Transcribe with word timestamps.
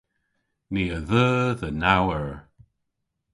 Ni 0.71 0.83
a 0.97 0.99
dheu 1.09 1.35
dhe 1.59 1.69
naw 1.81 2.05
eur. 2.19 2.33